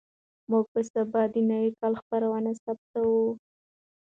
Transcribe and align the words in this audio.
موږ 0.49 0.65
سبا 0.91 1.21
د 1.33 1.35
نوي 1.51 1.69
کال 1.79 1.93
خپرونه 2.01 2.51
ثبتوو. 2.63 3.25